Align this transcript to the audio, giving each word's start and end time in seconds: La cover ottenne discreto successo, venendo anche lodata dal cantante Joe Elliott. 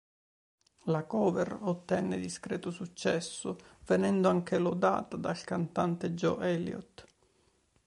La 0.85 1.03
cover 1.05 1.55
ottenne 1.61 2.17
discreto 2.17 2.71
successo, 2.71 3.55
venendo 3.85 4.29
anche 4.29 4.57
lodata 4.57 5.15
dal 5.15 5.39
cantante 5.43 6.15
Joe 6.15 6.53
Elliott. 6.55 7.05